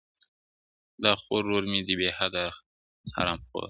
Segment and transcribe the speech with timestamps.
[1.03, 2.45] دا خو ورور مي دی بې حده
[3.15, 3.59] حرامخوره.